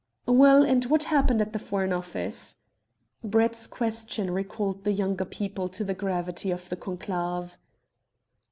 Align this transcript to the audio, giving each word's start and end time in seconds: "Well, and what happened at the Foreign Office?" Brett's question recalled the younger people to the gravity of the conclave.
"Well, 0.25 0.63
and 0.63 0.83
what 0.85 1.03
happened 1.03 1.43
at 1.43 1.53
the 1.53 1.59
Foreign 1.59 1.93
Office?" 1.93 2.57
Brett's 3.23 3.67
question 3.67 4.31
recalled 4.31 4.83
the 4.83 4.93
younger 4.93 5.25
people 5.25 5.69
to 5.69 5.83
the 5.83 5.93
gravity 5.93 6.49
of 6.49 6.69
the 6.69 6.75
conclave. 6.75 7.59